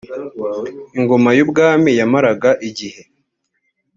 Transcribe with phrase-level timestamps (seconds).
[0.97, 3.01] ingoma y’ ubwami yamaraga igihe.